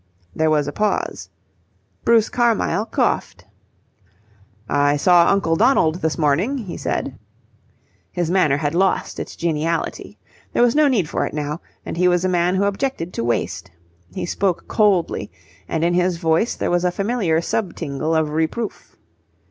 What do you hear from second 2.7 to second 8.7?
coughed. "I saw Uncle Donald this morning," he said. His manner